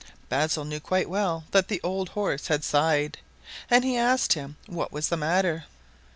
[0.29, 3.19] Basil knew quite well that the old horse had sighed,
[3.69, 5.65] and he asked him what was the matter.